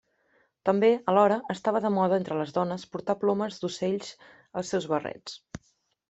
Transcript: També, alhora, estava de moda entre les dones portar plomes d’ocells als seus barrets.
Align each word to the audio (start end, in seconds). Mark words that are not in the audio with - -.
També, 0.67 0.87
alhora, 1.11 1.35
estava 1.55 1.81
de 1.83 1.91
moda 1.97 2.17
entre 2.21 2.37
les 2.39 2.53
dones 2.55 2.85
portar 2.95 3.15
plomes 3.25 3.59
d’ocells 3.65 4.09
als 4.63 4.73
seus 4.75 4.89
barrets. 4.95 5.37